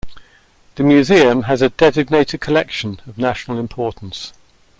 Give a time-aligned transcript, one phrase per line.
[0.77, 4.33] The museum has a Designated Collection of national importance.